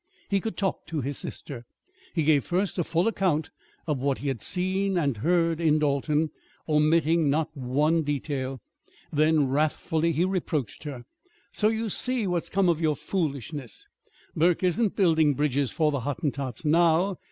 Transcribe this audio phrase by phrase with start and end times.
[0.29, 1.63] He could talk to his sister.
[2.15, 3.51] He gave first a full account
[3.85, 6.31] of what he had seen and heard in Dalton,
[6.67, 8.61] omitting not one detail.
[9.13, 11.05] Then, wrathfully, he reproached her:
[11.51, 13.87] "So you see what's come of your foolishness.
[14.35, 17.19] Burke isn't building bridges for the Hottentots now.